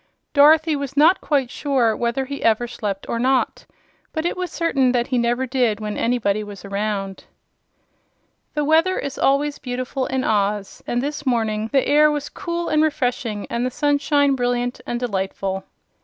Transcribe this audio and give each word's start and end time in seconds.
Dorothy 0.33 0.75
was 0.75 0.97
not 0.97 1.21
quite 1.21 1.51
sure 1.51 1.95
whether 1.95 2.25
he 2.25 2.41
ever 2.43 2.67
slept 2.67 3.07
or 3.07 3.19
not, 3.19 3.67
but 4.13 4.25
it 4.25 4.35
was 4.35 4.51
certain 4.51 4.93
that 4.93 5.05
he 5.05 5.17
never 5.19 5.45
did 5.45 5.79
when 5.79 5.95
anybody 5.95 6.43
was 6.43 6.65
around. 6.65 7.25
The 8.55 8.63
weather 8.65 8.97
is 8.97 9.19
always 9.19 9.59
beautiful 9.59 10.07
in 10.07 10.23
Oz, 10.23 10.81
and 10.87 11.03
this 11.03 11.23
morning 11.27 11.69
the 11.71 11.87
air 11.87 12.09
was 12.09 12.29
cool 12.29 12.67
and 12.67 12.81
refreshing 12.81 13.45
and 13.51 13.63
the 13.63 13.69
sunshine 13.69 14.33
brilliant 14.33 14.81
and 14.87 14.99
delightful. 14.99 15.65